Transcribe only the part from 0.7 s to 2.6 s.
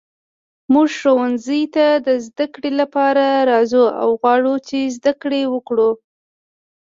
موږ ښوونځي ته د زده